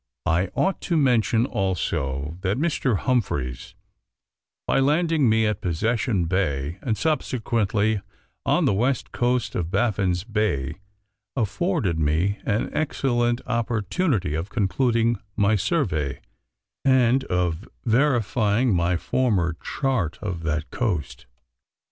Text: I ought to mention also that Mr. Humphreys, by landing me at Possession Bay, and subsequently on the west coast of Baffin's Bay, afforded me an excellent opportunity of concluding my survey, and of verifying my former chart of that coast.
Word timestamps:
I 0.25 0.47
ought 0.55 0.81
to 0.89 0.97
mention 0.97 1.45
also 1.45 2.39
that 2.41 2.57
Mr. 2.57 2.97
Humphreys, 2.97 3.75
by 4.65 4.79
landing 4.79 5.29
me 5.29 5.45
at 5.45 5.61
Possession 5.61 6.25
Bay, 6.25 6.79
and 6.81 6.97
subsequently 6.97 8.01
on 8.43 8.65
the 8.65 8.73
west 8.73 9.11
coast 9.11 9.53
of 9.53 9.69
Baffin's 9.69 10.23
Bay, 10.23 10.77
afforded 11.35 11.99
me 11.99 12.39
an 12.47 12.71
excellent 12.73 13.41
opportunity 13.45 14.33
of 14.33 14.49
concluding 14.49 15.19
my 15.35 15.55
survey, 15.55 16.19
and 16.83 17.23
of 17.25 17.69
verifying 17.85 18.73
my 18.73 18.97
former 18.97 19.55
chart 19.63 20.17
of 20.19 20.41
that 20.41 20.71
coast. 20.71 21.27